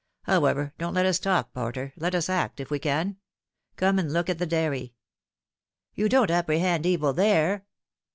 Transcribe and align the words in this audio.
However, 0.23 0.73
don't 0.79 0.95
let 0.95 1.05
us 1.05 1.19
talk, 1.19 1.53
Porter. 1.53 1.93
Let 1.95 2.15
us 2.15 2.27
act, 2.27 2.59
if 2.59 2.71
we 2.71 2.79
can. 2.79 3.17
Conie 3.77 3.99
and 3.99 4.11
look 4.11 4.31
at 4.31 4.39
the 4.39 4.47
dairy."" 4.47 4.95
You 5.93 6.09
don't 6.09 6.31
apprehend 6.31 6.87
evil 6.87 7.13
there 7.13 7.67